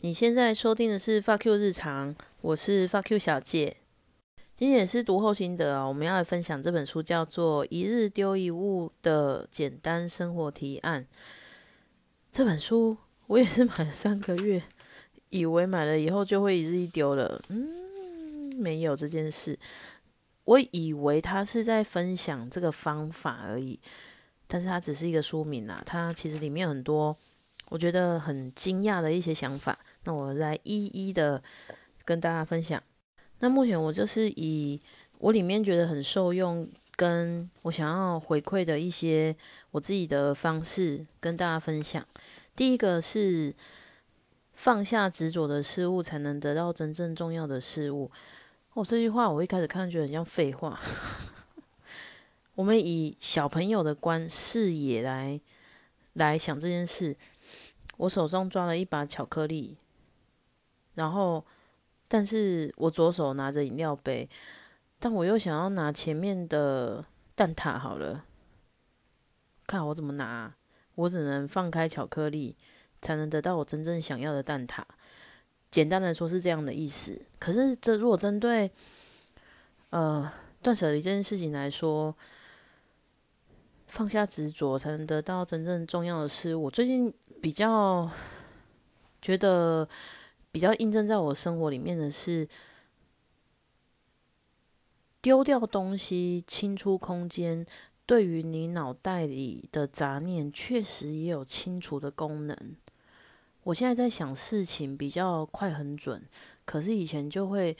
[0.00, 3.78] 你现在收听的是发 Q 日常，我是发 Q 小姐。
[4.54, 11.02] 今天也是读后心得啊，我们要来分享这本书，叫做《一日丢一物的简单生活提案》。
[12.30, 14.62] 这本书我也是买了三个月，
[15.30, 19.58] 以为买了以后就会一日一丢了，嗯，没有这件事。
[20.44, 23.80] 我以为他是在分享这个方法而已，
[24.46, 27.16] 但是它只是一个书名啊，它其实里面很多
[27.68, 29.76] 我觉得很惊讶的一些想法。
[30.08, 31.42] 那我来一一的
[32.06, 32.82] 跟大家分享。
[33.40, 34.80] 那目前我就是以
[35.18, 39.36] 我里面觉得很受用，跟我想要回馈的一些
[39.70, 42.02] 我自己的方式跟大家分享。
[42.56, 43.54] 第一个是
[44.54, 48.10] 放下执着的事物，才能得到真正重要的事物。
[48.72, 50.80] 哦，这句话我一开始看觉得很像废话。
[52.56, 55.38] 我们以小朋友的观视野来
[56.14, 57.14] 来想这件事。
[57.98, 59.76] 我手中抓了一把巧克力。
[60.98, 61.44] 然后，
[62.08, 64.28] 但是我左手拿着饮料杯，
[64.98, 67.04] 但我又想要拿前面的
[67.36, 68.24] 蛋挞好了，
[69.64, 70.52] 看我怎么拿，
[70.96, 72.56] 我只能放开巧克力，
[73.00, 74.82] 才能得到我真正想要的蛋挞。
[75.70, 77.22] 简单的说是这样的意思。
[77.38, 78.68] 可是这如果针对，
[79.90, 80.28] 呃，
[80.60, 82.12] 断舍离这件事情来说，
[83.86, 86.68] 放下执着才能得到真正重要的事我。
[86.68, 88.10] 最近比较
[89.22, 89.88] 觉得。
[90.50, 92.48] 比较印证在我生活里面的是，
[95.20, 97.66] 丢掉东西，清出空间，
[98.06, 102.76] 对于你脑袋里的杂念，确实也有清除的功能。
[103.64, 106.24] 我现在在想事情比较快很准，
[106.64, 107.76] 可是以前就会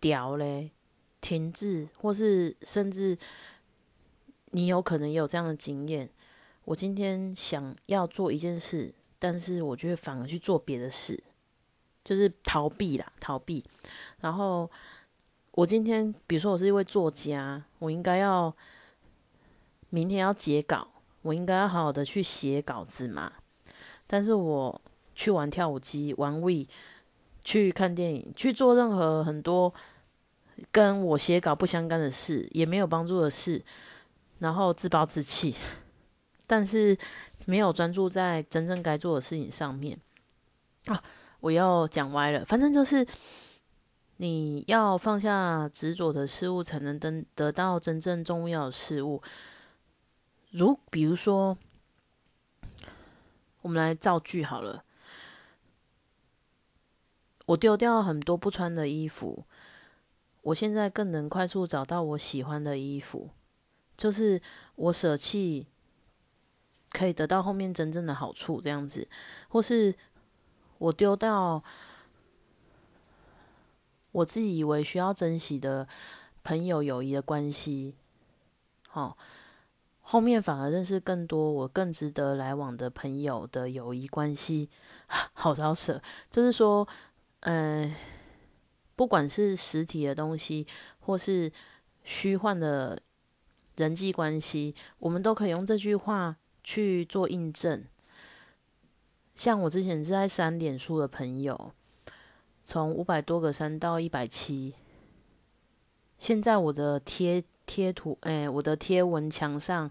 [0.00, 0.72] 屌嘞，
[1.20, 3.16] 停滞，或是甚至
[4.50, 6.10] 你有可能也有这样的经验。
[6.64, 11.22] 我今天想要做一件事，但是我就会反而去做别的事。
[12.06, 13.64] 就是逃避啦，逃避。
[14.20, 14.70] 然后
[15.50, 18.54] 我今天，比如说我是一位作家，我应该要
[19.90, 20.86] 明天要截稿，
[21.22, 23.32] 我应该要好好的去写稿子嘛。
[24.06, 24.80] 但是我
[25.16, 26.66] 去玩跳舞机，玩 We，
[27.42, 29.74] 去看电影，去做任何很多
[30.70, 33.64] 跟我写稿不相干的事，也没有帮助的事，
[34.38, 35.56] 然后自暴自弃，
[36.46, 36.96] 但是
[37.46, 39.98] 没有专注在真正该做的事情上面
[40.84, 41.02] 啊。
[41.40, 43.06] 我要讲歪了，反正就是
[44.16, 49.22] 你要放下执着的事物，才能得得到真正重要的事物。
[50.50, 51.56] 如比如说，
[53.60, 54.84] 我们来造句好了。
[57.44, 59.44] 我丢掉很多不穿的衣服，
[60.42, 63.30] 我现在更能快速找到我喜欢的衣服。
[63.96, 64.40] 就是
[64.74, 65.66] 我舍弃，
[66.90, 69.06] 可以得到后面真正的好处，这样子，
[69.48, 69.94] 或是。
[70.78, 71.62] 我丢掉
[74.12, 75.86] 我自己以为需要珍惜的
[76.42, 77.94] 朋友友谊的关系，
[78.88, 79.16] 好，
[80.00, 84.70] 后面反而认识更多我更值得来往的朋友的友谊关系，
[85.34, 86.00] 好老舍。
[86.30, 86.86] 就是说，
[87.40, 87.94] 嗯，
[88.94, 90.66] 不管是实体的东西，
[91.00, 91.52] 或是
[92.04, 93.02] 虚幻的
[93.76, 97.84] 人际关系，我们都可以用这句话去做印证。
[99.36, 101.72] 像我之前是在删脸书的朋友，
[102.64, 104.74] 从五百多个删到一百七。
[106.16, 109.90] 现在我的贴贴图，哎，我的贴文墙上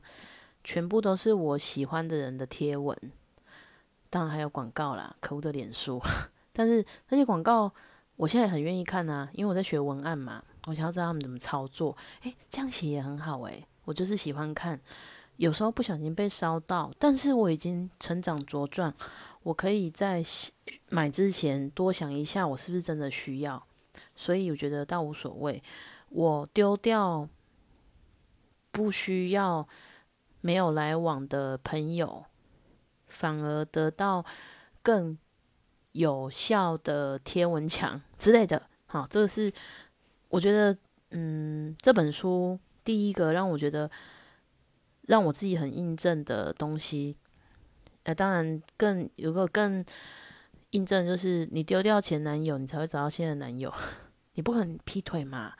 [0.63, 2.97] 全部都是我喜欢的人的贴文，
[4.09, 6.01] 当然还有广告啦，可恶的脸书。
[6.51, 7.71] 但是那些广告，
[8.15, 11.95] 我现在很愿意看啊，因为我在学文案嘛，我想要知道他们怎么操作。
[12.23, 14.81] 诶，这样写也很好诶，我就是喜欢看。
[15.37, 18.91] 有时候不小心被烧到，但是我已经成长茁壮。
[19.45, 20.23] 我可以在
[20.89, 23.63] 买之前多想一下，我是不是真的需要，
[24.15, 25.61] 所以我觉得倒无所谓。
[26.09, 27.29] 我丢掉
[28.71, 29.67] 不需要、
[30.41, 32.25] 没有来往的朋友，
[33.07, 34.25] 反而得到
[34.81, 35.15] 更
[35.91, 38.67] 有效的贴文墙之类的。
[38.87, 39.53] 好，这个是
[40.29, 40.75] 我觉得，
[41.11, 43.91] 嗯，这本书第一个让我觉得
[45.03, 47.15] 让我自己很印证的东西。
[48.05, 49.83] 呃，当然，更有个更
[50.71, 53.73] 印证，就是你丢掉前男友，你才会找到新的男友。
[54.33, 55.53] 你不可能劈腿嘛？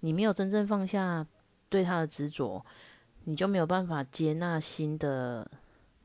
[0.00, 1.26] 你没有真正放下
[1.68, 2.64] 对他的执着，
[3.24, 5.50] 你就没有办法接纳新的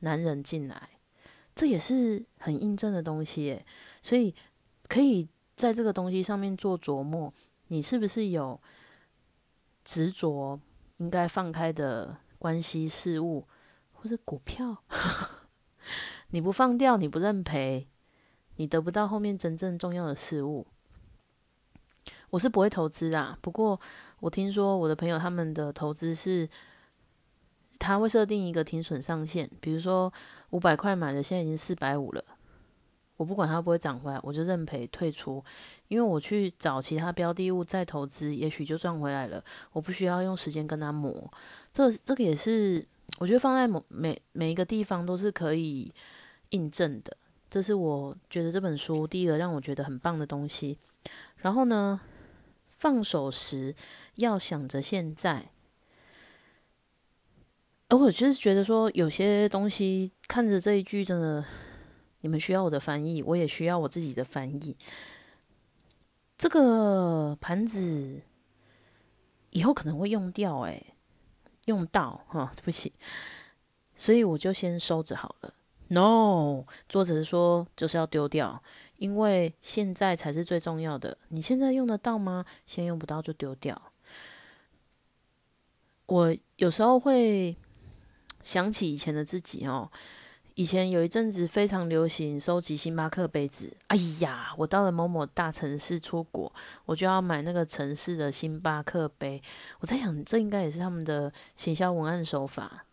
[0.00, 0.88] 男人进来。
[1.54, 3.62] 这也是很印证的东西，
[4.00, 4.34] 所以
[4.88, 7.32] 可以在这个东西上面做琢磨。
[7.68, 8.60] 你是不是有
[9.84, 10.58] 执着
[10.96, 13.46] 应该放开的关系事物，
[13.92, 14.82] 或是股票？
[16.34, 17.86] 你不放掉，你不认赔，
[18.56, 20.66] 你得不到后面真正重要的事物。
[22.30, 23.80] 我是不会投资啊，不过
[24.18, 26.48] 我听说我的朋友他们的投资是，
[27.78, 30.12] 他会设定一个停损上限，比如说
[30.50, 32.24] 五百块买的，现在已经四百五了，
[33.16, 35.40] 我不管它会不会涨回来，我就认赔退出，
[35.86, 39.40] 因为我去找其他标的物再投资，也许就赚回来了，
[39.70, 41.32] 我不需要用时间跟他磨。
[41.72, 42.84] 这这个也是
[43.20, 45.94] 我觉得放在某每每一个地方都是可以
[46.54, 47.16] 印证的，
[47.50, 50.78] 这是我觉得这本书第一个让我觉得很棒的东西。
[51.36, 52.00] 然后呢？
[52.76, 53.74] 放手时
[54.16, 55.52] 要想着现在，
[57.88, 61.42] 而我就是觉得说，有些东西看着这一句，真的，
[62.20, 64.76] 你们需要我的翻译，我也需要我自己的翻译。
[66.36, 68.20] 这个盘子
[69.50, 70.82] 以后可能会用掉，哎，
[71.64, 72.92] 用到哈，对不起，
[73.94, 75.54] 所以我就先收着好了。
[75.94, 78.62] No，作者说就是要丢掉。
[78.96, 82.44] 因为现在才是最重要的，你现在用得到吗？
[82.64, 83.80] 现在用不到就丢掉。
[86.06, 87.56] 我有时候会
[88.42, 89.90] 想起以前的自己哦，
[90.54, 93.76] 以前有一阵子非常流行收集星巴克杯子。
[93.88, 96.50] 哎呀，我到了某某大城市出国，
[96.86, 99.42] 我就要买那个城市的星巴克杯。
[99.80, 102.86] 我在想，这应该也是他们的行销文案手法。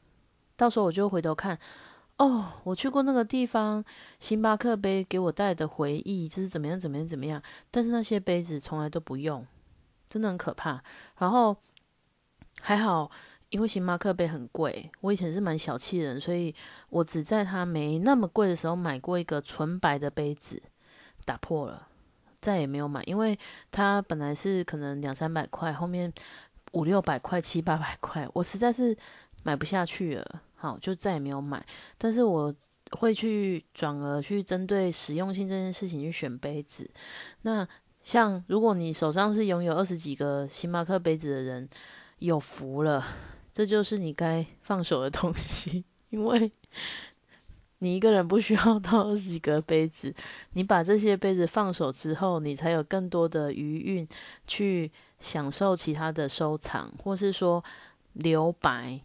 [0.57, 1.57] 到时候我就回头看。
[2.21, 3.83] 哦，我去过那个地方，
[4.19, 7.41] 星巴克杯给我带的回忆就是怎么样怎么样怎么样，
[7.71, 9.43] 但是那些杯子从来都不用，
[10.07, 10.83] 真的很可怕。
[11.17, 11.57] 然后
[12.61, 13.09] 还好，
[13.49, 16.53] 因为星巴克杯很贵，我以前是蛮小气的人，所以
[16.89, 20.61] 我只在它没那么贵的时候买过一个纯白的杯子，
[21.25, 21.87] 打破了，
[22.39, 23.35] 再也没有买，因为
[23.71, 26.13] 它本来是可能两三百块，后面
[26.73, 28.95] 五六百块、七八百块，我实在是
[29.41, 30.43] 买不下去了。
[30.61, 31.65] 好，就再也没有买。
[31.97, 32.53] 但是我
[32.91, 36.87] 会去转而去针对实用性这件事情去选杯子。
[37.41, 37.67] 那
[38.03, 41.67] 像如果你手上是拥有二十几个星巴克杯子的人，
[42.19, 43.03] 有福了，
[43.51, 45.83] 这就是你该放手的东西。
[46.11, 46.51] 因为
[47.79, 50.13] 你一个人不需要到二十几个杯子，
[50.53, 54.07] 你把这些杯子放手之后，你才有更多的余韵
[54.45, 57.63] 去享受其他的收藏，或是说
[58.13, 59.01] 留白。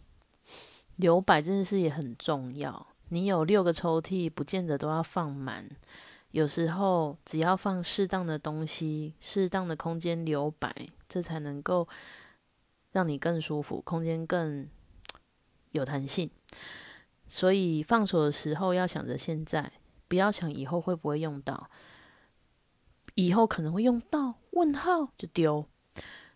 [0.97, 2.87] 留白这件事也很重要。
[3.09, 5.67] 你有六个抽屉，不见得都要放满。
[6.31, 10.75] 有时候只要放适当的东西，适当的空间留白，
[11.07, 11.87] 这才能够
[12.91, 14.67] 让你更舒服，空间更
[15.71, 16.29] 有弹性。
[17.29, 19.71] 所以放手的时候要想着现在，
[20.07, 21.69] 不要想以后会不会用到。
[23.15, 25.65] 以后可能会用到，问号就丢。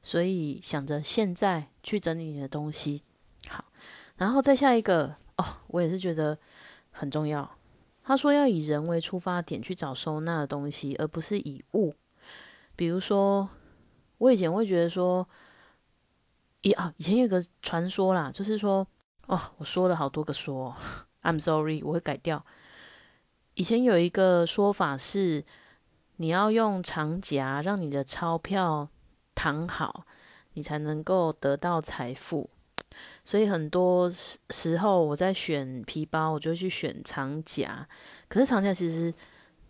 [0.02, 3.04] 所以想着现在去整理你的东西，
[4.21, 6.38] 然后再下一个哦，我也是觉得
[6.91, 7.57] 很重要。
[8.03, 11.95] 他说要以人为出发点去找收纳的东西，而不是以物。
[12.75, 13.50] 比如说，
[14.19, 15.27] 我以前会觉得说，
[16.62, 18.85] 以啊，以前有个传说啦，就是说，
[19.25, 20.75] 哦，我说了好多个说
[21.23, 22.45] ，I'm sorry，我会改掉。
[23.56, 25.44] 以前有一个说法是，
[26.18, 28.88] 你要用长夹让你的钞票
[29.33, 30.06] 躺好，
[30.53, 32.51] 你才能够得到财富。
[33.24, 37.88] 所以很多时时候，我在选皮包，我就会去选长夹。
[38.28, 39.14] 可是长夹其实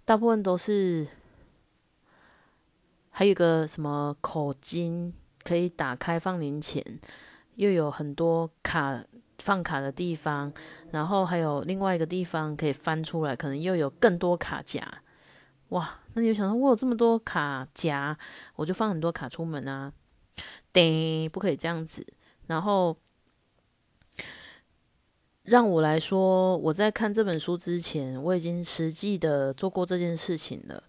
[0.06, 1.06] 大部分都是，
[3.10, 5.12] 还有个什么口巾
[5.44, 6.84] 可以打开放零钱，
[7.56, 9.04] 又有很多卡
[9.40, 10.52] 放卡的地方，
[10.92, 14.82] 然后还有另外一个地方可以翻出来，可能又有更多卡夹。
[15.70, 18.18] 哇，那你就想说，我有这么多卡夹，
[18.56, 19.92] 我就放很多卡出门啊？
[20.72, 22.08] 对，不可以这样子。
[22.48, 22.96] 然后。
[25.44, 30.84] 让我来说，我在看这本书之前，我已经实际的做过这件事情了。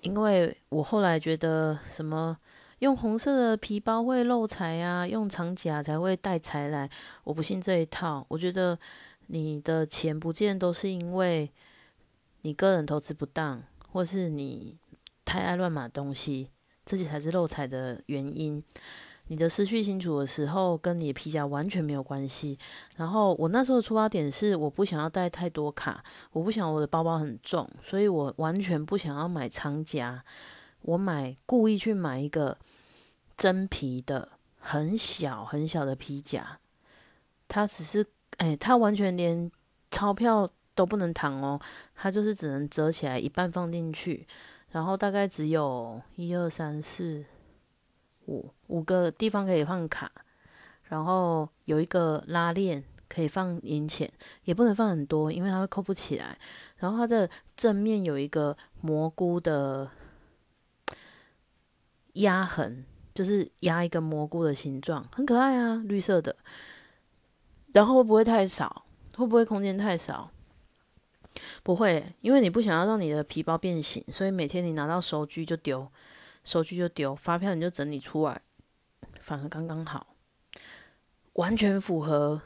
[0.00, 2.36] 因为我后来觉得，什么
[2.80, 6.88] 用红色的皮包会漏财啊，用长甲才会带财来，
[7.22, 8.24] 我不信这一套。
[8.28, 8.76] 我觉得
[9.28, 11.48] 你的钱不见都是因为
[12.40, 14.78] 你个人投资不当，或是你
[15.24, 16.48] 太爱乱买东西，
[16.84, 18.64] 这些才是漏财的原因。
[19.28, 22.58] 你的思绪清楚的时候，跟你的皮夹完全没有关系。
[22.96, 30.22] 然后我那时候的出发点是，我不想要带太多卡，我不想我的包包很重，所以我完全不想要买长夹。
[30.82, 32.58] 我买故意去买一个
[33.36, 36.58] 真皮的很小很小的皮夹，
[37.48, 38.04] 它只是
[38.38, 39.50] 哎，它完全连
[39.90, 41.58] 钞票都不能躺哦，
[41.94, 44.26] 它就是只能折起来一半放进去，
[44.72, 47.24] 然后大概只有一二三四。
[48.26, 50.10] 五五个地方可以放卡，
[50.84, 54.10] 然后有一个拉链可以放零钱，
[54.44, 56.38] 也不能放很多，因为它会扣不起来。
[56.76, 59.90] 然后它的正面有一个蘑菇的
[62.14, 66.36] 压痕，就是压一个蘑菇的形状，很可爱啊，绿色的。
[67.72, 68.84] 然后会不会太少？
[69.16, 70.30] 会不会空间太少？
[71.62, 75.86] 不会，因为你不想要让你的皮包变形，所以每天你拿到收据就丢，
[76.44, 78.42] 收据就丢，发票你就整理出来，
[79.18, 80.14] 反而刚刚好，
[81.34, 82.40] 完全符合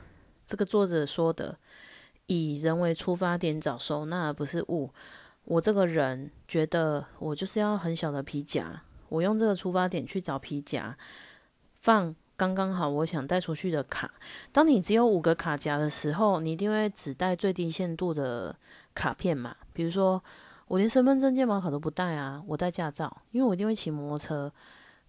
[0.46, 1.58] 这个作者说的，
[2.26, 4.90] 以人为出发点找收纳，而不是物。
[5.44, 10.96] 我这个人觉得，我就是要很小的皮夹，我用这个出发点去找皮夹，
[11.80, 12.14] 放。
[12.38, 14.12] 刚刚好，我想带出去的卡。
[14.52, 18.54] 当你只有五个卡夹的时候，你一定会只带最低限度的
[18.94, 19.56] 卡片嘛？
[19.72, 20.22] 比如说，
[20.66, 24.52] 我连身份证、健保卡都不带啊，我带驾照，因为我一定会骑摩托车。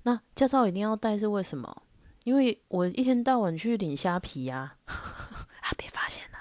[0.03, 1.83] 那驾照一定要带是为什么？
[2.23, 6.37] 因为我一天到晚去领虾皮呀， 啊，被发现了。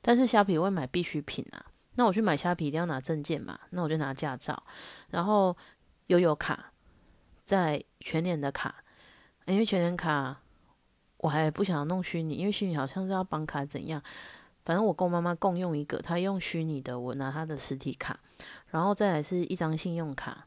[0.00, 1.64] 但是虾皮会买必需品啊，
[1.94, 4.62] 那我去买虾皮一定要拿证件嘛，那我就拿驾照，
[5.10, 5.56] 然后
[6.06, 6.72] 悠游卡，
[7.42, 8.76] 在全年的卡。
[9.46, 10.40] 因为全年卡，
[11.16, 14.00] 我还不想弄虚拟，因为虚拟好像是要绑卡怎样。
[14.64, 18.18] 反正我跟我妈妈共用一个，她用虚拟的，我拿她的实体卡，
[18.68, 20.46] 然后再来是一张信用卡，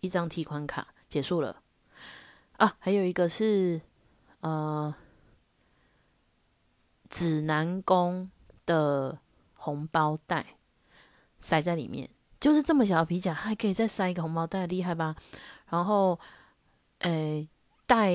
[0.00, 1.62] 一张提款卡，结束了。
[2.56, 3.80] 啊，还有一个是
[4.40, 4.94] 呃，
[7.08, 8.30] 指南宫
[8.64, 9.18] 的
[9.54, 10.56] 红包袋
[11.38, 12.08] 塞在里面，
[12.40, 15.14] 就是这么小的皮夹，还可以再塞一个红包袋，厉害吧？
[15.68, 16.18] 然后，
[17.00, 17.48] 诶。
[17.88, 18.10] 带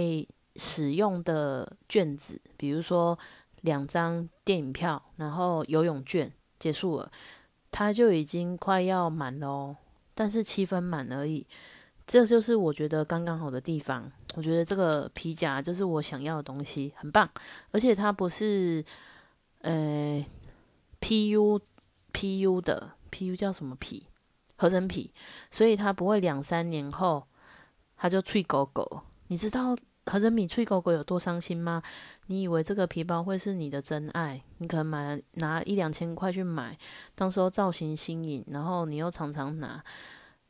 [0.57, 3.17] 使用的卷子，比如说
[3.61, 7.11] 两张电影票，然后游泳券结束了，
[7.71, 9.77] 它就已经快要满了哦。
[10.13, 11.47] 但是七分满而已，
[12.05, 14.11] 这就是我觉得刚刚好的地方。
[14.35, 17.29] 我觉得这个皮夹就是我想要的东西，很棒。
[17.71, 18.83] 而且它不是
[19.59, 20.23] 呃
[20.99, 21.59] PU
[22.13, 24.05] PU 的 PU 叫什么皮？
[24.57, 25.11] 合成皮，
[25.49, 27.25] 所以它不会两三年后
[27.97, 29.01] 它就脆狗狗。
[29.27, 29.75] 你知道
[30.07, 31.81] 合成米脆狗狗有多伤心吗？
[32.25, 34.41] 你以为这个皮包会是你的真爱？
[34.57, 36.77] 你可能买拿一两千块去买，
[37.13, 39.83] 当时候造型新颖，然后你又常常拿。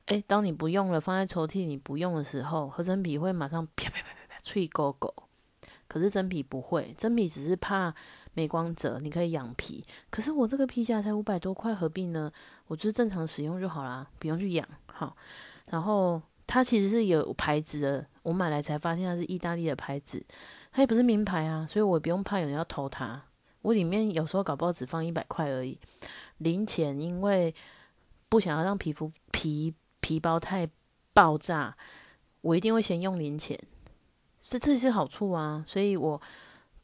[0.05, 5.13] 诶，当你不用了，放在抽屉你不用的时候，合成皮会马上啪啪啪啪啪脆狗狗。
[5.87, 7.93] 可是真皮不会，真皮只是怕
[8.33, 9.83] 没光泽，你可以养皮。
[10.09, 12.31] 可是我这个皮夹才五百多块，何必呢？
[12.67, 14.65] 我就正常使用就好啦，不用去养。
[14.85, 15.15] 好，
[15.65, 16.21] 然后。
[16.53, 20.21] 它其实是有牌子的，我买来才发现它是意大利的牌子，
[20.69, 23.23] 它也不是名牌啊，所以我不用怕有人要偷它。
[23.61, 25.79] 我里面有时候搞不好只放一百块而已，
[26.39, 27.55] 零钱，因为
[28.27, 30.67] 不想要让皮肤皮皮包太
[31.13, 31.77] 爆炸，
[32.41, 33.57] 我一定会先用零钱，
[34.41, 36.21] 这这是好处啊，所以我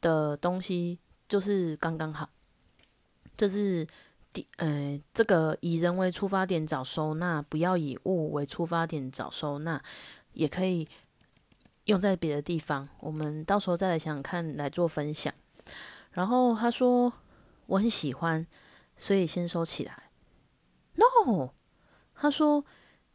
[0.00, 0.98] 的东西
[1.28, 2.30] 就是刚刚好，
[3.36, 3.86] 这是。
[4.56, 9.82] 呃，这个以人为出发点找收纳，不要以物为出发点找收纳，
[10.32, 10.86] 也可以
[11.84, 12.88] 用在别的地方。
[13.00, 15.32] 我们到时候再来想想看，来做分享。
[16.10, 17.12] 然后他说
[17.66, 18.46] 我很喜欢，
[18.96, 20.10] 所以先收起来。
[20.94, 21.50] No，
[22.14, 22.64] 他说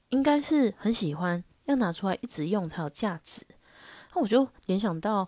[0.09, 3.45] 应该是很喜欢，要拿出来一直用才有价值。
[4.15, 5.27] 那我就联想到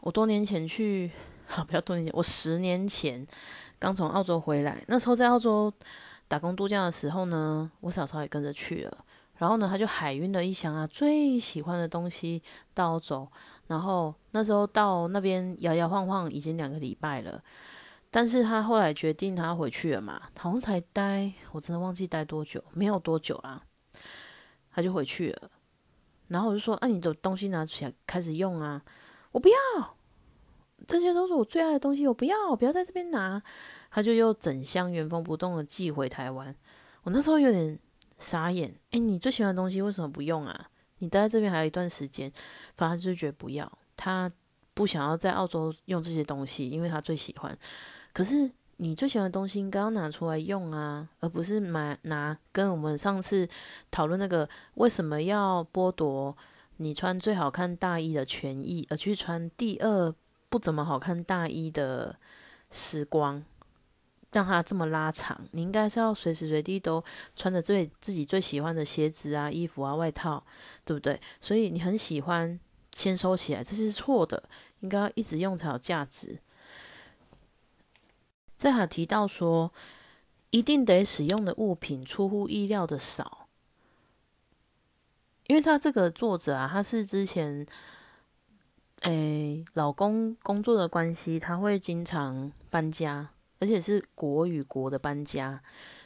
[0.00, 1.10] 我多年前去，
[1.46, 3.26] 好不要多年前，我十年前。
[3.82, 5.72] 刚从澳洲回来，那时候在澳洲
[6.28, 9.04] 打工度假的时候呢，我嫂嫂也跟着去了。
[9.38, 12.40] 然后呢，他就海运了一箱啊最喜欢的东西
[12.74, 13.26] 到澳洲。
[13.66, 17.42] 然后那时候到那边摇摇晃晃已经两个礼拜了，
[18.08, 23.60] 但是他后来决定他回去了嘛，好像才待，我真的忘记待多久，没有多久啦，
[24.72, 25.50] 他就回去了。
[26.28, 28.80] 然后我就说：“那你的东西拿起来开始用啊！”
[29.32, 29.96] 我不要。
[30.86, 33.42] 这些都是我最爱的东西，我不要，不要在这边拿。
[33.90, 36.54] 他就又整箱原封不动的寄回台湾。
[37.02, 37.78] 我那时候有点
[38.16, 40.68] 傻眼，哎，你最喜欢的东西为什么不用啊？
[40.98, 42.32] 你待在这边还有一段时间，
[42.76, 43.70] 反正就是觉得不要。
[43.96, 44.32] 他
[44.72, 47.56] 不想要在澳洲用这些东西，因为他最喜欢。
[48.14, 53.46] 可是你最喜欢的东西应该要拿出来用啊，而不是买拿跟我们上次
[53.90, 56.34] 讨论那个为什么要剥夺
[56.78, 60.14] 你穿最好看大衣的权益，而去穿第二。
[60.52, 62.14] 不怎么好看大衣的
[62.70, 63.42] 时光，
[64.32, 65.40] 让它这么拉长。
[65.52, 67.02] 你应该是要随时随地都
[67.34, 70.44] 穿着最自己最喜欢的鞋子啊、衣服啊、外套，
[70.84, 71.18] 对不对？
[71.40, 72.60] 所以你很喜欢
[72.92, 74.42] 先收起来，这是错的。
[74.80, 76.38] 应该要一直用才有价值。
[78.54, 79.72] 再还提到说，
[80.50, 83.48] 一定得使用的物品出乎意料的少，
[85.46, 87.66] 因为他这个作者啊，他是之前。
[89.02, 95.60] 诶，老公工作的关系，他会经常搬家，而且是国与国的搬家，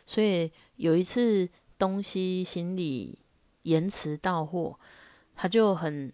[0.07, 3.19] 所以有一次东西行李
[3.63, 4.79] 延迟到货，
[5.35, 6.11] 他就很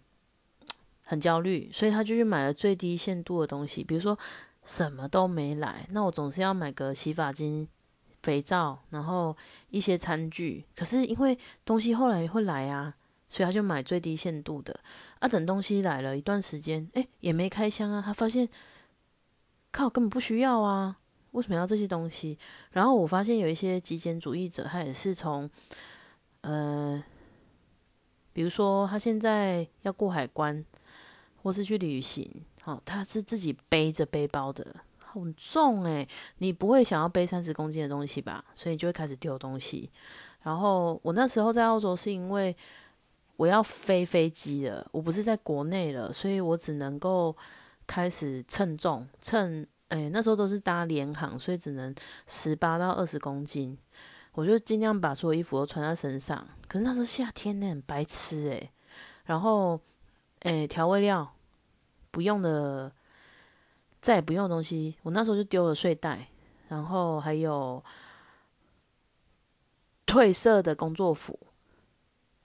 [1.05, 4.19] 很焦虑，所以他就去买了最低限度的东西，比如说
[4.65, 7.65] 什么都没来，那我总是要买个洗发精、
[8.21, 9.33] 肥皂，然后
[9.69, 12.95] 一些餐具，可是因为东西后来会来啊。
[13.33, 14.79] 所以他就买最低限度的，
[15.17, 17.99] 啊，等东西来了一段时间，哎，也没开箱啊。
[17.99, 18.47] 他发现，
[19.71, 20.99] 靠，根本不需要啊，
[21.31, 22.37] 为什么要这些东西？
[22.73, 25.49] 然后我发现有一些极简主义者，他也是从，
[26.41, 27.03] 呃，
[28.33, 30.63] 比如说他现在要过海关，
[31.41, 32.29] 或是去旅行，
[32.61, 34.63] 好，他是自己背着背包的，
[34.99, 38.45] 很重诶，你不会想要背三十公斤的东西吧？
[38.55, 39.89] 所以就会开始丢东西。
[40.43, 42.55] 然后我那时候在澳洲是因为。
[43.35, 47.35] 我要飞飞机了，我不是在国内了，所以我只能够
[47.87, 51.93] 开始称重，称，哎，那时候都是搭联航，所以只能
[52.27, 53.77] 十八到二十公斤，
[54.33, 56.47] 我就尽量把所有衣服都穿在身上。
[56.67, 58.71] 可是那时候夏天呢，很白痴诶。
[59.25, 59.79] 然后，
[60.39, 61.33] 哎，调味料
[62.11, 62.91] 不用的，
[64.01, 66.27] 再也不用的东西，我那时候就丢了睡袋，
[66.67, 67.83] 然后还有
[70.05, 71.39] 褪色的工作服。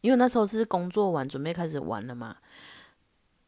[0.08, 2.34] 因为那时候是工作完，准备开始玩了嘛，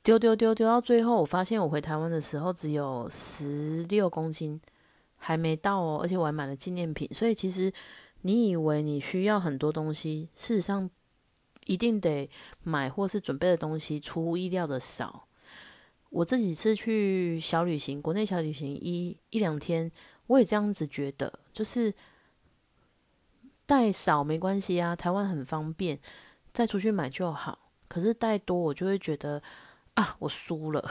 [0.02, 4.60] 丢丢丢丢到最后，我发现我回台湾的时候只有十六公斤，
[5.16, 7.08] 还没到哦，而且我还买了纪念品。
[7.14, 7.72] 所以其实
[8.20, 10.90] 你以为你需要很多东西，事实上
[11.64, 12.28] 一定得
[12.62, 15.26] 买或是准备的东西出乎意料的少。
[16.10, 19.90] 我这几次去小旅行，国内小旅行一一两天，
[20.26, 21.94] 我也这样子觉得，就是
[23.64, 25.98] 带少没关系啊，台湾很方便。
[26.52, 29.42] 再出去买就好，可是带多我就会觉得
[29.94, 30.90] 啊，我输了，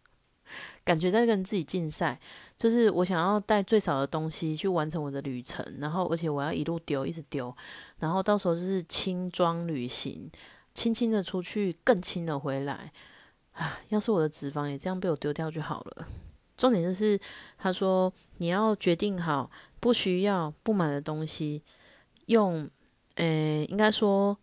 [0.84, 2.20] 感觉在跟自己竞赛。
[2.58, 7.54] 就是我想要带最少的东西去完成我的旅程，然后而且我要一路丢，一直丢，
[7.98, 10.30] 然后到时候就是轻装旅行，
[10.72, 12.90] 轻轻的出去，更轻的回来。
[13.52, 16.06] 啊，要是我的脂肪也这样被我丢掉就好了。
[16.56, 17.20] 重点就是
[17.58, 21.62] 他说你要决定好不需要不买的东西，
[22.26, 22.70] 用，
[23.16, 24.38] 呃，应该说。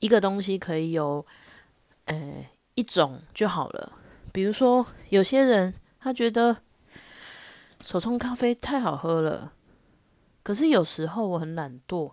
[0.00, 1.24] 一个东西可以有，
[2.06, 3.92] 呃，一种就好了。
[4.32, 6.56] 比如说，有些人他觉得
[7.80, 9.52] 手冲咖啡太好喝了，
[10.42, 12.12] 可是有时候我很懒惰，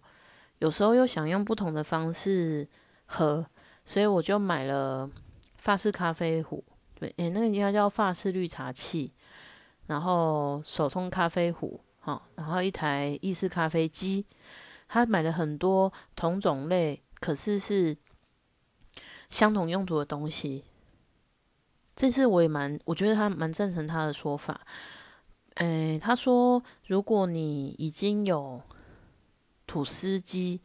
[0.60, 2.68] 有时候又想用不同的方式
[3.08, 3.46] 喝，
[3.84, 5.10] 所以我就买了
[5.56, 6.64] 法式咖啡壶，
[6.94, 9.12] 对，诶，那个应该叫法式绿茶器，
[9.88, 14.26] 然后手冲咖啡壶，好，然后一台意式咖啡机，
[14.88, 17.02] 他买了很多同种类。
[17.22, 17.96] 可是是
[19.30, 20.66] 相同用途的东西，
[21.96, 24.60] 这次我也蛮，我觉得他蛮赞成他的说法。
[25.56, 28.60] 诶，他说如果你已经有
[29.68, 30.62] 吐司机，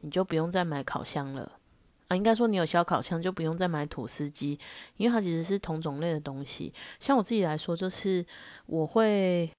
[0.00, 1.60] 你就不用再买烤箱了
[2.08, 2.16] 啊。
[2.16, 4.58] 应该说你有小烤箱，就不用再买吐司机，
[4.96, 6.72] 因为它其实是同种类的东西。
[6.98, 8.24] 像我自己来说，就是
[8.64, 9.52] 我会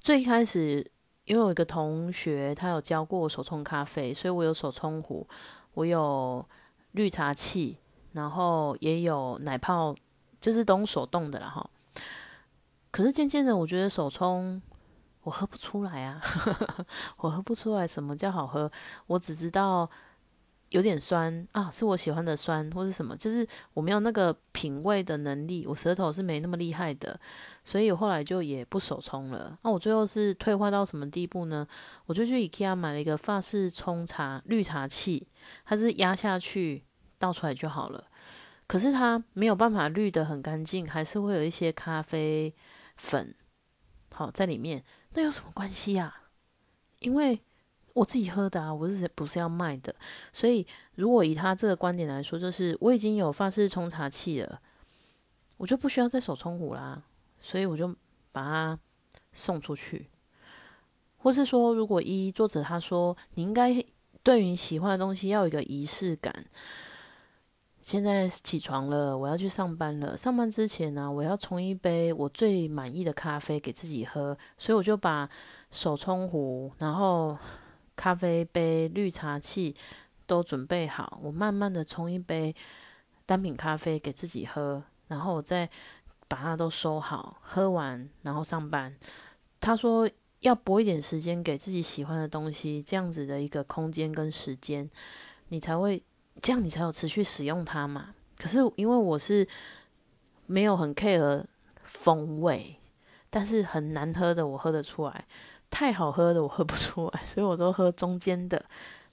[0.00, 0.90] 最开始。
[1.32, 5.26] 因为我一个同学，他有教过我手冲咖啡，所以我有手冲壶，
[5.72, 6.46] 我有
[6.90, 7.78] 绿茶器，
[8.12, 9.96] 然后也有奶泡，
[10.38, 11.70] 就是都手动的了哈。
[12.90, 14.60] 可是渐渐的，我觉得手冲
[15.22, 16.20] 我喝不出来啊，
[17.20, 18.70] 我喝不出来什么叫好喝，
[19.06, 19.88] 我只知道。
[20.72, 27.18] 有点酸啊，是我喜欢的酸，或是什么，就是我没有那个品味的能力，我舌头是没那么厉害的，
[27.62, 29.58] 所以我后来就也不手冲了。
[29.62, 31.66] 那我最后是退化到什么地步呢？
[32.06, 35.28] 我就去 IKEA 买了一个法式冲茶绿茶器，
[35.64, 36.82] 它是压下去
[37.18, 38.04] 倒出来就好了。
[38.66, 42.54] 可是它没有办法滤得很干净，还是会有一些咖啡
[42.96, 43.34] 粉
[44.14, 44.82] 好在里面。
[45.12, 46.22] 那有什么关系呀？
[47.00, 47.40] 因为。
[47.94, 49.94] 我自己喝的啊，我是不是要卖的？
[50.32, 54.60] 所以如果以他这个观点来说，就是我已经有法式冲茶器了，
[55.58, 57.02] 我就不需要再手冲壶啦，
[57.40, 57.88] 所以我就
[58.32, 58.78] 把它
[59.32, 60.08] 送出去。
[61.18, 63.84] 或是说，如果一作者他说你应该
[64.22, 66.34] 对于你喜欢的东西要有一个仪式感。
[67.82, 70.16] 现在起床了，我要去上班了。
[70.16, 75.28] 上班之前呢，我要冲一杯我最满意的咖啡给自己喝，所以我就把
[75.70, 77.36] 手冲壶，然后。
[78.02, 79.76] 咖啡杯、绿茶器
[80.26, 82.52] 都准备好，我慢慢的冲一杯
[83.24, 85.70] 单品咖啡给自己喝，然后我再
[86.26, 88.92] 把它都收好，喝完然后上班。
[89.60, 90.10] 他说
[90.40, 94.90] 要拨一点时间给自己喜欢的东西，这样子的一个空间跟时间，
[95.50, 96.02] 你才会
[96.40, 98.12] 这样，你才有持续使用它嘛。
[98.36, 99.46] 可是因为我是
[100.46, 101.44] 没有很 care
[101.84, 102.80] 风味，
[103.30, 105.24] 但是很难喝的我喝得出来，
[105.72, 108.62] 太好喝的我喝不出来， 所以我都喝中间的。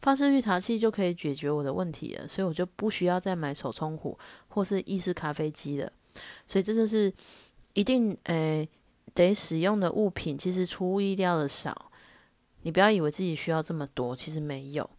[0.02, 4.18] 法式绿茶器就可以解决我的问题了，所以我就不需要再买手冲壶
[4.50, 5.92] 或是意式咖啡机了。
[6.46, 7.12] 所以这就是
[7.74, 8.68] 一定诶
[9.14, 11.92] 得使用的物品，其实出乎意料的少。
[12.62, 14.90] 你不要以为自己需要这么多，其实没有，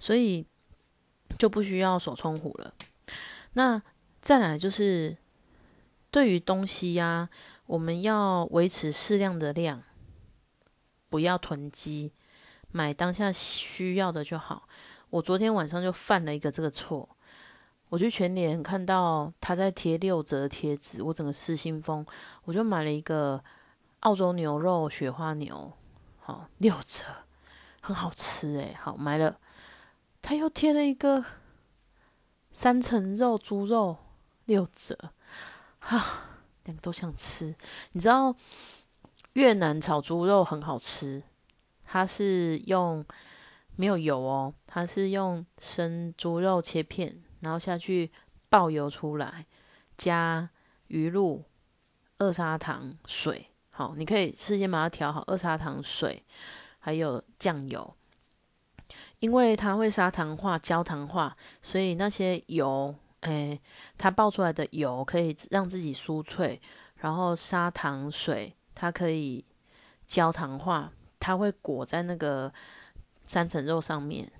[0.00, 0.44] 所以
[1.38, 2.74] 就不需要手冲壶了。
[3.52, 3.80] 那
[4.20, 5.16] 再来就是
[6.10, 7.28] 对于东西呀，
[7.66, 9.82] 我们要维持适量的量，
[11.14, 12.12] 不要囤积。
[12.72, 14.68] 买当下需要的就好。
[15.10, 17.08] 我昨天晚上就犯了一个这个错，
[17.88, 22.04] 我去全联看到他在贴六折贴纸，我整个失心疯，
[22.46, 23.40] 我就买了一个
[24.00, 25.72] 澳洲牛肉雪花牛，
[26.18, 27.04] 好六折，
[27.80, 28.76] 很好吃诶。
[28.82, 29.38] 好买了，
[30.20, 31.24] 他又贴了一个
[32.50, 33.98] 三层肉猪肉
[34.46, 34.98] 六折，
[35.78, 36.04] 哈，
[36.64, 37.54] 两个都想吃。
[37.92, 38.34] 你知道
[39.34, 41.22] 越南炒猪肉很好吃。
[41.84, 43.04] 它是用
[43.76, 48.10] 没有油哦，它是用生猪肉切片，然后下去
[48.48, 49.46] 爆油出来，
[49.96, 50.50] 加
[50.88, 51.44] 鱼露、
[52.18, 53.46] 二砂糖、水。
[53.70, 56.24] 好，你可以事先把它调好，二砂糖、水，
[56.80, 57.94] 还有酱油。
[59.20, 63.58] 因为它会砂糖化、焦糖化，所以那些油，哎，
[63.96, 66.60] 它爆出来的油可以让自己酥脆，
[66.96, 69.44] 然后砂糖水它可以
[70.06, 70.92] 焦糖化。
[71.20, 72.52] 它会裹在那个
[73.22, 74.30] 三层肉上面，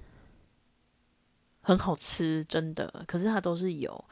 [1.63, 3.03] 很好吃，真的。
[3.07, 4.05] 可是它都是油，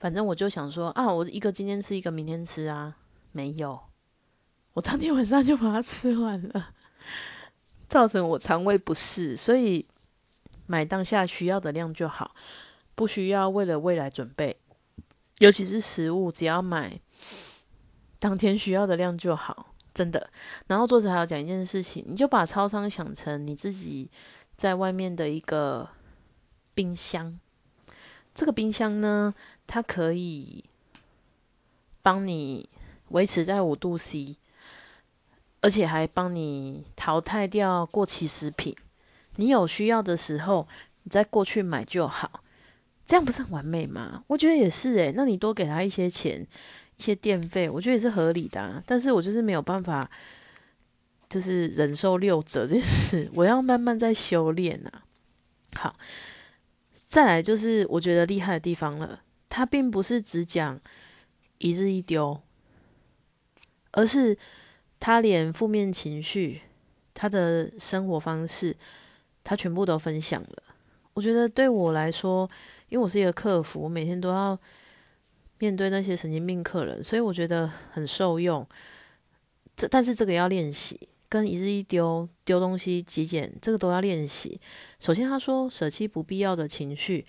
[0.00, 2.96] 反正我就想说啊，我一个今天吃一个，明天吃啊，
[3.32, 3.78] 没有，
[4.72, 6.70] 我当天晚上就把它吃完了，
[7.86, 9.36] 造成我肠胃不适。
[9.36, 9.84] 所以
[10.66, 12.34] 买当下需要的量就好，
[12.94, 14.56] 不需要为了未来准备。
[15.40, 16.98] 尤其是食物，只要买
[18.18, 19.74] 当天需要的量就好。
[19.94, 20.30] 真的，
[20.68, 24.08] 然后作者还要讲一件事情，你就把超商想成你自己
[24.56, 25.88] 在外面的一个
[26.72, 27.40] 冰箱。
[28.32, 29.34] 这个冰箱呢，
[29.66, 30.62] 它可以
[32.00, 32.68] 帮你
[33.08, 34.36] 维持在五度 C，
[35.62, 38.76] 而且还帮你淘汰掉过期食品。
[39.34, 40.68] 你有需要的时候，
[41.02, 42.44] 你再过去买就好。
[43.04, 44.22] 这样不是很完美吗？
[44.28, 46.46] 我觉得也是诶，那你多给他一些钱。
[46.98, 50.10] 一些电费，我觉得也是合理的，但是我就是没有办法，
[51.30, 55.04] 就是忍受六折这件事，我要慢慢在修炼啊。
[55.74, 55.94] 好，
[57.06, 60.80] 再来就是我觉得厉害的地方了，他并不是只讲
[61.58, 62.40] 一日一丢，
[63.92, 64.36] 而是
[64.98, 66.62] 他连负面情绪、
[67.14, 68.76] 他的生活方式，
[69.44, 70.62] 他全部都分享了。
[71.14, 72.50] 我觉得对我来说，
[72.88, 74.58] 因为我是一个客服，我每天都要。
[75.58, 78.66] 面对那些神经病客人，所以我觉得很受用。
[79.76, 84.60] 这但是这个要练习，跟一日一丢丢东西、极简，这个都要练习。
[84.98, 87.26] 首先他说舍弃不必要的情绪，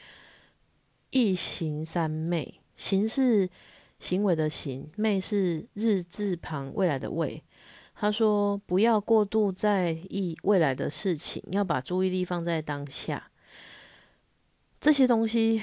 [1.11, 2.59] 一行三昧。
[2.75, 3.49] 行是
[3.99, 7.43] 行为的行，昧是日字旁未来的未。
[7.93, 13.29] 他说不要过度在意未来的事情，要把注意力放在当下。
[14.79, 15.61] 这些东西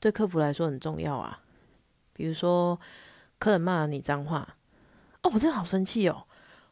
[0.00, 1.42] 对客服来说很重要啊。
[2.16, 2.80] 比如说，
[3.38, 4.56] 客人骂了你脏话，
[5.22, 6.26] 哦，我真的好生气哦，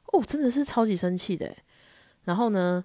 [0.06, 1.54] 哦，真的是超级生气的。
[2.24, 2.82] 然后呢，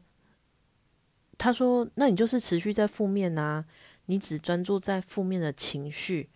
[1.37, 3.63] 他说：“那你就是持续在负面啊，
[4.07, 6.29] 你只专注在负面的情绪，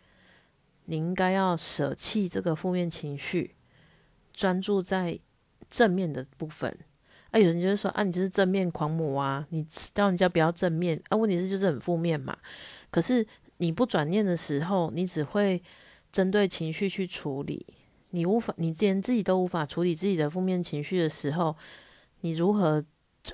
[0.86, 3.56] 你应该要舍弃这个负面情绪，
[4.32, 5.20] 专注在
[5.70, 6.74] 正面的部分。”
[7.32, 9.62] 啊，有人就是说：“啊，你就是正面狂魔啊，你
[9.94, 12.38] 叫人家不要正面啊。”问题是就是很负面嘛。
[12.90, 15.62] 可是你不转念的时候，你只会。
[16.14, 17.66] 针对情绪去处理，
[18.12, 21.56] 你无法，你连自己都无法处理自己的负面情绪的时候，
[22.22, 22.86] 你如何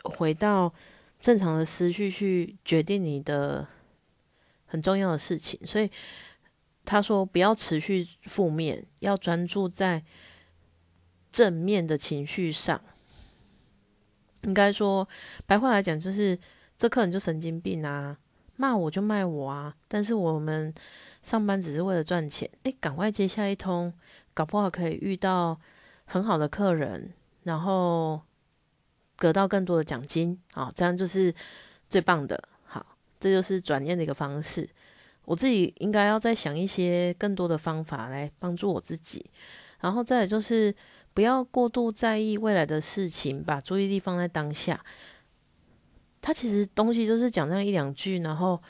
[0.05, 0.73] 回到
[1.19, 3.67] 正常的思绪去决定你的
[4.65, 5.59] 很重要的事情？
[5.67, 5.91] 所以
[6.85, 10.01] 他说，不要持续负面，要专注在
[11.29, 12.79] 正面的情绪上。
[14.43, 15.05] 应该说，
[15.45, 16.39] 白话来讲，就是
[16.77, 18.17] 这客人就神经病啊，
[18.55, 20.73] 骂我就骂我啊，但是我们。
[21.21, 23.93] 上班只是为了赚钱，哎，赶快接下一通，
[24.33, 25.59] 搞不好可以遇到
[26.05, 27.11] 很好的客人，
[27.43, 28.21] 然后
[29.17, 31.33] 得到更多的奖金，好，这样就是
[31.89, 32.41] 最棒的。
[32.63, 32.85] 好，
[33.19, 34.67] 这就是转念的一个方式。
[35.25, 39.23] 我自己应该要再想一些更多的方法来帮助我自己，
[39.81, 40.73] 然后再就是
[41.13, 44.83] 不要过度在意未来的事情，把注意力放在当下。
[46.21, 48.61] 他其实东西就是讲这样一两句，然后，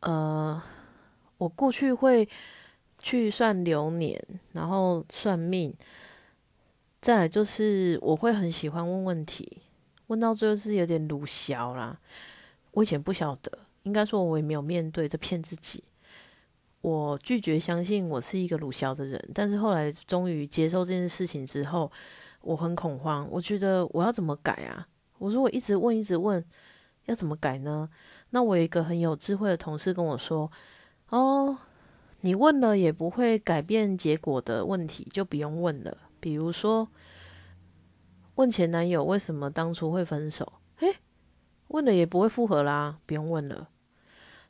[0.00, 0.60] 呃。
[1.38, 2.28] 我过去会
[2.98, 4.22] 去算流年，
[4.52, 5.74] 然后算命。
[7.00, 9.62] 再来就是我会很喜欢问问题，
[10.08, 11.98] 问到最后是有点鲁小啦。
[12.72, 15.82] 我以前不晓得，应该说我也没有面对，这骗自己。
[16.80, 21.90] 我拒绝相信我是一个鲁小的人，但是后来终于接受这件事情之后，
[22.42, 23.26] 我很恐慌。
[23.30, 24.86] 我觉得我要怎么改啊？
[25.18, 26.44] 我说我一直问，一直问，
[27.06, 27.88] 要怎么改呢？
[28.30, 30.50] 那我有一个很有智慧的同事跟我说
[31.10, 31.58] ：“哦，
[32.20, 36.88] 你问了也不会改变结果的问题，就不用问了。”比如说，
[38.34, 40.52] 问前男友为什么当初会分手？
[40.80, 40.96] 诶，
[41.68, 43.68] 问了也不会复合啦，不用问了。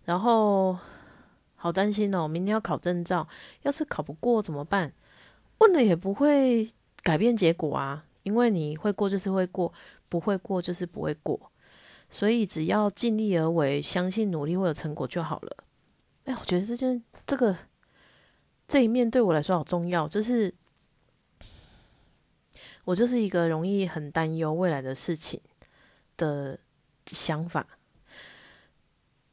[0.04, 0.78] 然后
[1.56, 3.28] 好担心哦，明天要考证照，
[3.62, 4.94] 要是考不过怎么办？
[5.58, 6.70] 问了也不会
[7.02, 9.72] 改变结果啊，因为你会过就是会过，
[10.08, 11.52] 不会过就是不会过。
[12.08, 15.56] 所以只要尽力而为，相信努力会有成果就好了。
[16.28, 17.56] 哎，我觉得这件这个
[18.66, 20.54] 这一面对我来说好重要，就是。
[22.84, 25.38] 我就是一个容易很担忧未来的事情
[26.16, 26.58] 的
[27.04, 27.66] 想法，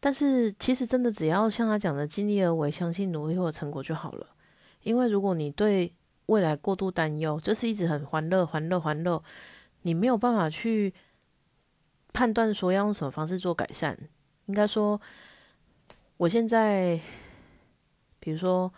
[0.02, 4.28] 但是其实真的只要像他讲的尽力而为，相信努力会有成果就好了。
[4.84, 9.24] 因为如果你对未来过度担忧，就是一直很欢乐、欢乐、欢乐，
[9.84, 10.94] 你没有办法去
[12.12, 13.98] 判断说要用什么方式做改善。
[14.48, 15.00] 应该说，
[16.18, 17.00] 我现在，
[18.20, 18.72] 比如说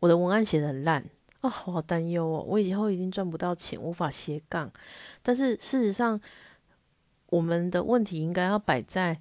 [0.00, 1.04] 我的文案写的很烂。
[1.40, 2.42] 啊，我好担忧哦！
[2.48, 4.72] 我以后一定赚不到钱，无法斜杠。
[5.22, 6.18] 但是事实上，
[7.26, 9.20] 我们的问题应该要摆在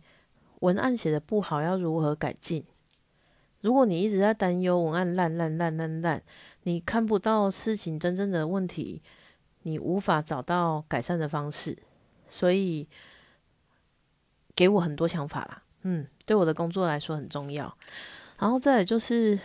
[0.62, 2.64] 文案写的不好，要如何改进？
[3.60, 6.24] 如果你一直在担忧文案烂烂烂烂烂，
[6.62, 9.02] 你看不到事情真正的问题，
[9.64, 11.78] 你无法找到改善的方式。
[12.30, 12.88] 所以，
[14.56, 15.64] 给我很多想法啦。
[15.82, 17.78] 嗯，对我的工作来说很重要。
[18.40, 19.40] 然后再就是。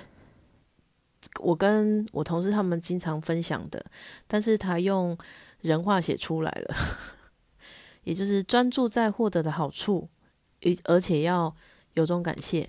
[1.40, 3.84] 我跟我同事他们经常分享的，
[4.28, 5.16] 但是他用
[5.60, 6.74] 人话写出来了，
[8.04, 10.08] 也就是专注在获得的好处，
[10.84, 11.54] 而且要
[11.94, 12.68] 有种感谢，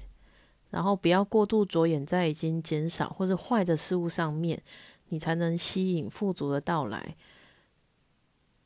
[0.71, 4.61] 然后不要过度着眼在已经减少或者坏的事物上面，
[5.09, 7.15] 你才能吸引富足的到来。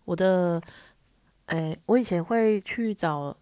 [0.06, 0.62] 我的，
[1.48, 3.38] 诶，我以前会去找。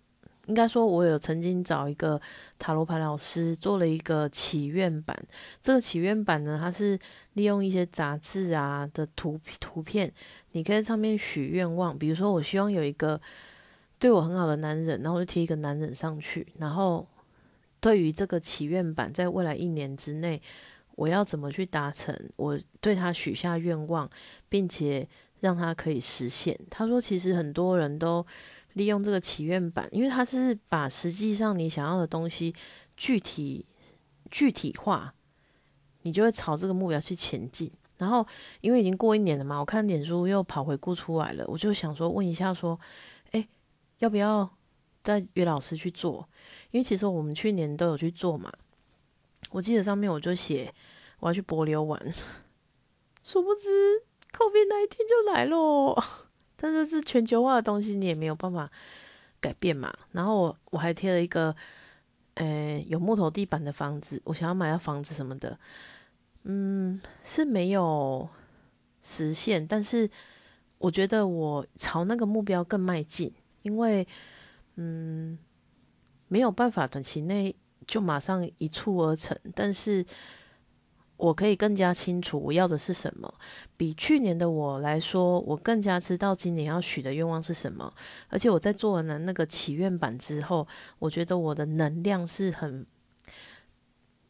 [0.51, 2.19] 应该说，我有曾经找一个
[2.59, 5.17] 塔罗牌老师做了一个祈愿版。
[5.61, 6.99] 这个祈愿版呢，它是
[7.35, 10.11] 利用一些杂志啊的图图片，
[10.51, 11.97] 你可以在上面许愿望。
[11.97, 13.19] 比如说，我希望有一个
[13.97, 16.45] 对我很好的男人，然后我就贴一个男人上去。
[16.57, 17.07] 然后，
[17.79, 20.41] 对于这个祈愿版，在未来一年之内，
[20.95, 22.13] 我要怎么去达成？
[22.35, 24.09] 我对他许下愿望，
[24.49, 25.07] 并且
[25.39, 26.59] 让他可以实现。
[26.69, 28.25] 他说，其实很多人都。
[28.73, 32.53] 利用这个祈愿板，因为它是把实际上你想要的东西
[32.95, 33.65] 具体
[34.29, 35.13] 具体化，
[36.03, 37.71] 你就会朝这个目标去前进。
[37.97, 38.25] 然后，
[38.62, 42.79] 因为已经过一年了嘛，我看脸书又跑回顾出来了，我就想说问一下，说，
[43.29, 43.47] 哎，
[43.99, 44.49] 要不要
[45.03, 46.27] 再约老师去做？
[46.71, 48.51] 因为其实我们去年都有去做嘛。
[49.51, 50.73] 我记得上面我就写
[51.19, 52.01] 我要去柏流玩，
[53.21, 56.03] 殊不知靠边那一天就来咯。
[56.63, 58.69] 但是是全球化的东西，你也没有办法
[59.39, 59.91] 改变嘛。
[60.12, 61.56] 然后我我还贴了一个，
[62.36, 65.58] 呃，有木头地板的房子，我想要买个房子什么的，
[66.43, 68.30] 嗯，是没有
[69.02, 69.65] 实现。
[69.65, 70.08] 但是
[70.78, 74.08] 我觉得我朝那个目标更迈进，因为
[74.76, 75.39] 嗯，
[76.28, 77.56] 没有办法短期内
[77.88, 80.06] 就马上一蹴而成，但是。
[81.21, 83.31] 我可以更加清楚我要的是什么，
[83.77, 87.93] 比去年的我来说，我更加知道今年要许的愿望是什么。
[88.27, 92.84] 而且我在做完了那个祈愿版之后，我觉得我的能量是很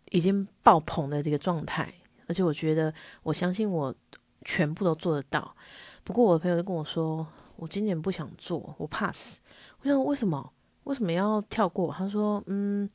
[0.10, 1.94] 已经爆棚的这个状态。
[2.28, 3.96] 而且我觉得，我相信我
[4.44, 5.56] 全部都做得到。
[6.04, 7.26] 不过我的朋友就跟我说，
[7.56, 9.40] 我今年不想做，我怕死。
[9.82, 10.52] 我想为什么？
[10.84, 11.94] 为什么要跳过？
[11.94, 12.90] 他说，嗯，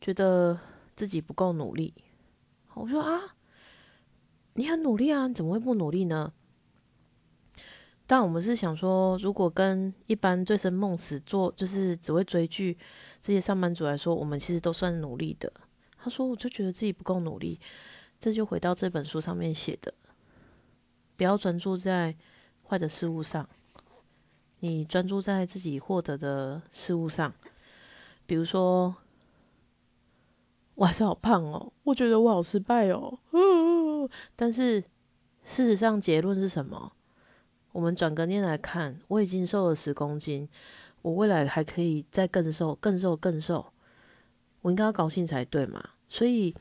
[0.00, 0.58] 觉得
[0.96, 1.92] 自己不够努力。
[2.74, 3.36] 我说啊，
[4.54, 6.32] 你很努力啊，你怎么会不努力呢？
[8.06, 12.76] 但我们是想说，如果跟一般醉生梦死做，就是只会追剧
[13.22, 15.50] 这些上班族来说，我们其实都算努力的。
[15.96, 17.58] 他说，我就觉得自己不够努力，
[18.20, 19.94] 这就回到这本书上面写的，
[21.16, 22.14] 不要专注在
[22.68, 23.48] 坏的事物上，
[24.58, 27.32] 你专注在自己获得的事物上，
[28.26, 28.94] 比如说。
[30.74, 33.18] 我还是好胖哦，我觉得我好失败哦。
[34.36, 34.80] 但是
[35.42, 36.92] 事实上结论是什么？
[37.72, 40.48] 我们转个念来看，我已经瘦了十公斤，
[41.02, 43.66] 我未来还可以再更瘦、更瘦、更瘦，
[44.62, 45.82] 我应该要高兴才对嘛？
[46.06, 46.54] 所以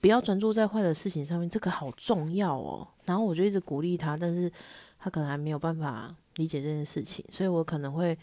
[0.00, 2.86] 不要专注在坏的事情上面，这个好重要哦。
[3.04, 4.50] 然后我就一直鼓励他，但是
[4.98, 8.18] 他可能还没有办法理解这件事情，所以我可能会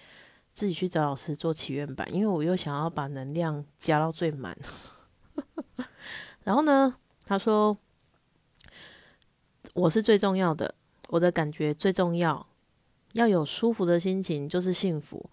[0.54, 4.58] 自己去找老师做祈愿版，因为我又想要把能量加到最满。
[6.44, 7.78] 然后呢，他说
[9.74, 10.76] 我是最重要的，
[11.10, 12.48] 我的感觉最重要，
[13.14, 15.30] 要有舒服的心情就是幸福。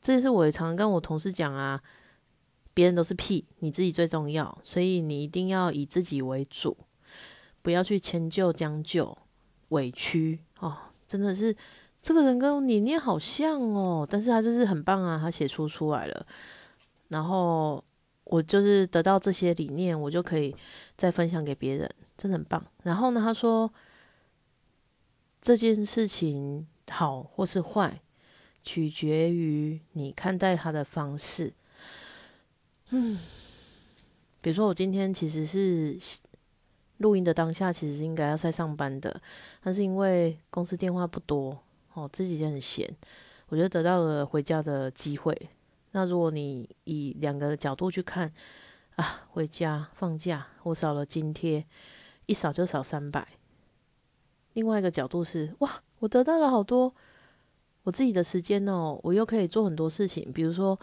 [0.00, 1.82] 这也是我也常跟我同事讲啊。
[2.76, 6.76] 别人都是屁，你自己最重要，所以你一定要以自己为主，
[7.62, 9.16] 不要去迁就、将就、
[9.68, 10.76] 委屈哦。
[11.06, 11.56] 真的是
[12.04, 16.26] 这个人跟你念好像哦，但是他就是很棒啊，他写出出来了。
[17.08, 17.82] 然后
[18.24, 20.54] 我就是得到这些理念，我就可以
[20.98, 22.62] 再分享给别人，真的很棒。
[22.82, 23.72] 然后呢，他说
[25.40, 27.98] 这件事情好或是坏，
[28.62, 31.54] 取决于你看待他的方式。
[32.90, 33.18] 嗯，
[34.42, 35.98] 比如说我今天其实是
[36.98, 39.18] 录音的当下，其实应该要在上班的，
[39.62, 41.58] 但是因为公司电话不多
[41.94, 42.88] 哦，这几天很闲，
[43.48, 45.34] 我觉得得到了回家的机会。
[45.92, 48.32] 那如果你以两个角度去看
[48.96, 51.64] 啊，回家放假，我少了津贴，
[52.26, 53.26] 一少就少三百。
[54.52, 56.94] 另外一个角度是哇，我得到了好多
[57.84, 60.78] 我自己的时间哦，我又可以做很多事情，比如说。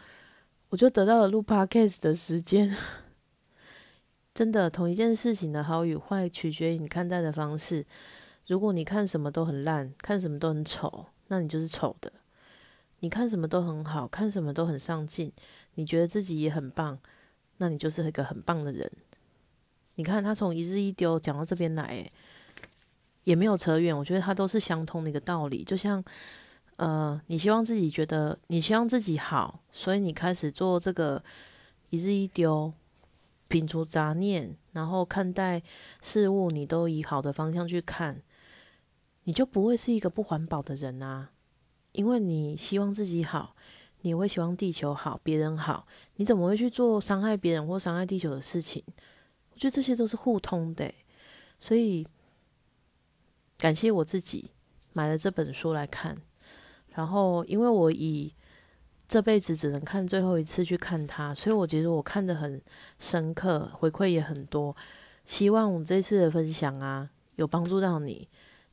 [0.71, 2.73] 我就得到了录 podcast 的时间，
[4.33, 7.85] 真的，同一件事情的好与坏，取决于你看待的方式。
[8.51, 12.11] 如果你看什么都很烂，看什么都很丑，那你就是丑的；
[12.99, 15.31] 你看什么都很好，看什么都很上进，
[15.75, 16.99] 你觉得自己也很棒，
[17.59, 18.91] 那你就是一个很棒的人。
[19.95, 22.05] 你看他从一日一丢讲到这边来，
[23.23, 26.03] 也没有扯远，我觉得他都是相通的一个道理，就像。
[26.77, 31.23] 呃，你希望自己觉得，你希望自己好，所以你开始做这个
[31.91, 32.73] 一日一丢，
[33.47, 35.61] 摒除杂念，然后看待
[36.01, 38.19] 事物，你都以好的方向去看，
[39.31, 41.29] 你就不会是一个不环保的人啊。
[41.93, 43.55] 因为你希望自己好，
[44.01, 48.83] 你会希望地球好，别人好，你怎么会去做伤害别人或伤害地球的事情？
[49.53, 50.93] 我觉得这些都是互通的，
[51.59, 52.05] 所以
[53.57, 54.51] 感谢我自己
[54.91, 56.17] 买了这本书来看。
[56.89, 58.33] 然后，因为我以
[59.07, 62.61] 这辈子只能看最后一次去看它，所以我觉得我看的很
[62.99, 64.75] 深刻，回馈也很多。
[65.23, 68.27] 希望我这次的分享啊，有帮助到你。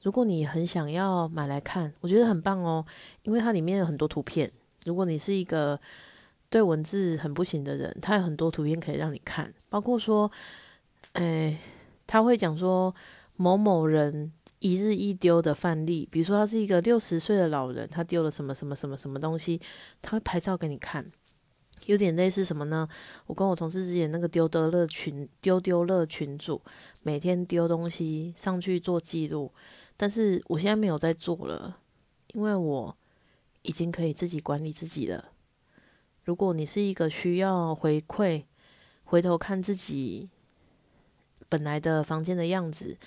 [0.08, 2.82] 如果你很想要买来看，我觉得很棒哦，
[3.24, 4.50] 因为它里面有很多图片。
[4.86, 5.78] 如果你是一个
[6.48, 10.32] 对文字很不行的人，它有很多图片可以让你看，包括说，
[11.12, 11.58] 哎，
[12.06, 12.94] 他会讲说
[13.36, 14.32] 某某人。
[14.60, 19.60] 一日一丢的范例，比如说他是一个六十岁的老人，他丢了什么什么什么什么东西，
[20.02, 21.06] 他会拍照给你看，
[21.88, 22.86] 有点类似什么呢？
[23.26, 26.60] 我跟我同事之前那个丢得乐群丢丢乐群主，
[27.02, 29.50] 每天丢东西上去做记录，
[29.96, 31.78] 但是我现在没有在做了，
[32.34, 32.96] 因为我
[33.62, 35.32] 已经可以自己管理自己了。
[36.24, 38.44] 如果你是一个需要回馈，
[39.04, 40.28] 回头看自己
[41.48, 42.98] 本来的房间的样子。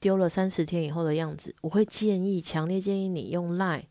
[0.00, 3.84] 丢了三十天以后的样子，我会建议，强烈建议你用 Line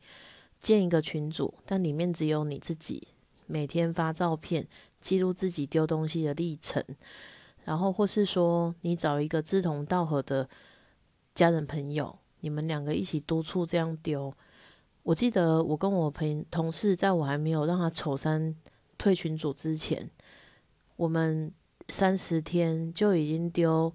[0.60, 3.08] 建一个群组，但里面只有你自己，
[3.46, 4.68] 每天发照片
[5.02, 6.84] 记录自己丢东西的历程，
[7.66, 10.48] 然后或是说你找一个志同道合的
[11.36, 14.34] 家人朋友，你们两个一起督促这样丢。
[15.04, 18.56] 我记得我跟我朋同事，在我还没有让他丑三
[18.98, 20.10] 退群组之前，
[20.96, 21.52] 我们
[21.90, 23.94] 三十天就已经丢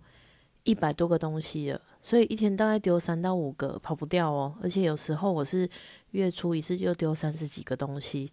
[0.64, 1.80] 一百多个东西了。
[2.02, 4.54] 所以一天大概丢三到五个，跑不掉哦。
[4.62, 5.68] 而且有时候我是
[6.10, 8.30] 月初一次就丢三十几个东西。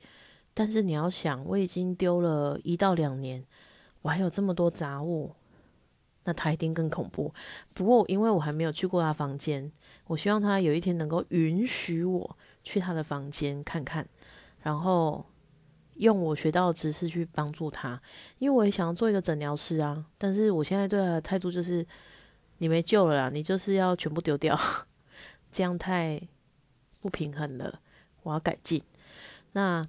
[0.55, 3.45] 但是你要想，我已经丢了一到两年，
[4.01, 5.35] 我还有这么多杂物，
[6.23, 7.31] 那他一定更恐怖。
[7.75, 9.71] 不过因为我还没有去过他房间，
[10.07, 14.07] 我希望他有一天能够允许我去他的房间看看，
[14.63, 15.23] 然后
[15.97, 18.01] 用我学到的知识去帮助他。
[18.39, 20.05] 因为我也想要做一个诊疗师啊。
[20.17, 21.85] 但是我现在对他的态度就是。
[22.59, 23.29] 你没救了啦！
[23.29, 24.57] 你就是要全部丢掉，
[25.51, 26.21] 这样太
[27.01, 27.81] 不平衡了。
[28.23, 28.81] 我要改进。
[29.51, 29.85] 那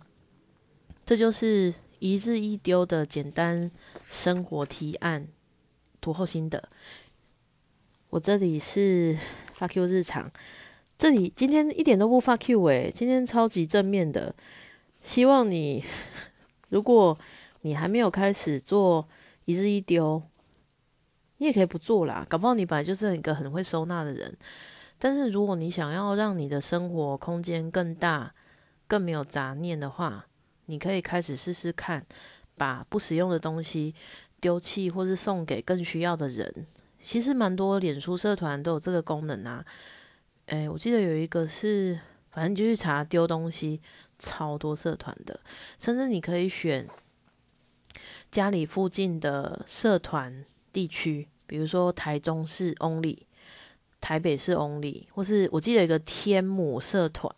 [1.07, 3.71] 这就是一日一丢的简单
[4.11, 5.29] 生活提案，
[6.01, 6.69] 读后心得。
[8.11, 9.17] 我这里是
[9.53, 10.29] 发 Q 日常，
[10.99, 14.35] 这里今天一点都不发 Q 诶，今天超级正面的。
[15.01, 15.85] 希望你，
[16.71, 17.17] 如果
[17.61, 19.07] 你还没有开始做
[19.45, 20.21] 一日一丢。
[21.37, 24.37] 你也可以不做啦，搞不好你本来就是一个很会收纳的人。
[24.99, 28.35] 但是如果你想要让你的生活空间更大、
[28.89, 30.27] 更没有杂念的话，
[30.67, 32.07] 你可以开始试试看，
[32.57, 33.95] 把不实用的东西
[34.41, 36.67] 丢弃或是送给更需要的人。
[37.01, 39.64] 其实蛮多脸书社团都有这个功能啊。
[40.47, 41.99] 诶，我记得有一个是，
[42.31, 43.81] 反正就去查丢东西，
[44.19, 45.41] 超多社团的，
[45.79, 46.89] 甚至你可以选
[48.31, 53.19] 家里附近的社团地区，比如说台中市 Only、
[54.01, 57.35] 台北市 Only，或是我记得有一个天母社团，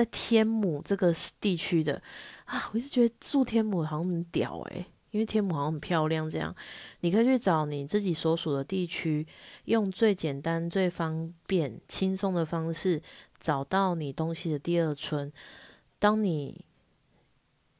[0.00, 2.02] 在天母这个地区的
[2.46, 4.86] 啊，我一直觉得住天母好像很屌诶。
[5.10, 6.56] 因为天母好像很漂亮，这样
[7.00, 9.26] 你可以去找你自己所属的地区，
[9.66, 13.02] 用最简单、最方便、轻松的方式
[13.38, 15.30] 找到你东西的第二春。
[15.98, 16.64] 当你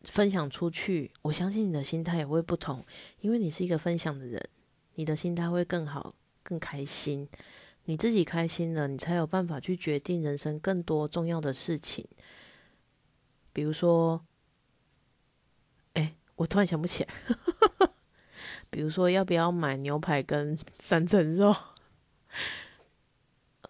[0.03, 2.85] 分享出去，我相信你的心态也会不同，
[3.21, 4.47] 因为你是一个分享的人，
[4.97, 7.27] 你的心态会更好、更开心。
[7.91, 12.07] 你自己开心了，你才有办法去决定人生更多重要的事情，
[13.53, 14.25] 比如说。
[16.37, 17.11] 我突然想不起来，
[18.71, 21.55] 比如说要不要买牛排跟 三层肉？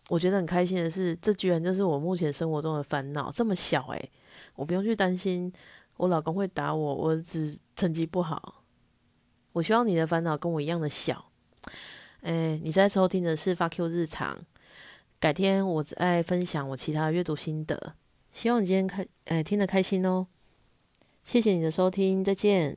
[0.09, 4.11] 我觉得很开心的是，这居然就是我目前生活中的烦恼，这么小诶，
[4.55, 5.53] 我不用去担心
[5.97, 8.63] 我老公会打我，我儿子成绩不好。
[9.51, 11.33] 我希望你的烦恼跟我一样的小。
[12.23, 14.39] 哎，你在收听的是发 Q 日常，
[15.19, 17.95] 改天我再分享我其他阅读心得。
[18.33, 20.27] 希望你今天开，哎，听得开心哦。
[21.25, 22.77] 谢谢你的收听，再见。